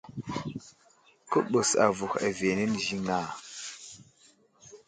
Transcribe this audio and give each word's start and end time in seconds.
Kə 1.31 1.39
ɓes 1.51 1.69
avuh 1.85 2.13
aviyenene 2.27 2.77
ziŋ 2.85 3.05
a? 3.17 3.19